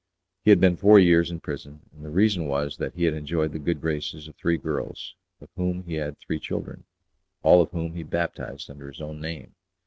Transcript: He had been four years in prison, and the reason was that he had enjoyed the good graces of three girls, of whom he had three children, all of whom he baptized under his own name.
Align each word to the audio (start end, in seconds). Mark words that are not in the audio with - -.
He 0.43 0.49
had 0.49 0.59
been 0.59 0.77
four 0.77 0.97
years 0.97 1.29
in 1.29 1.41
prison, 1.41 1.81
and 1.93 2.03
the 2.03 2.09
reason 2.09 2.47
was 2.47 2.77
that 2.77 2.95
he 2.95 3.03
had 3.03 3.13
enjoyed 3.13 3.51
the 3.51 3.59
good 3.59 3.79
graces 3.79 4.27
of 4.27 4.35
three 4.35 4.57
girls, 4.57 5.13
of 5.39 5.51
whom 5.55 5.83
he 5.83 5.93
had 5.93 6.17
three 6.17 6.39
children, 6.39 6.85
all 7.43 7.61
of 7.61 7.69
whom 7.69 7.93
he 7.93 8.01
baptized 8.01 8.71
under 8.71 8.87
his 8.87 8.99
own 8.99 9.21
name. 9.21 9.53